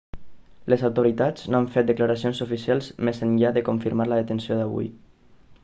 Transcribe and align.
les 0.73 0.85
autoritats 0.87 1.43
no 1.55 1.59
han 1.59 1.67
fet 1.75 1.87
declaracions 1.91 2.41
oficials 2.47 2.89
més 3.09 3.21
enllà 3.29 3.53
de 3.59 3.65
confirmar 3.69 4.09
la 4.11 4.19
detenció 4.23 4.59
d'avui 4.63 4.93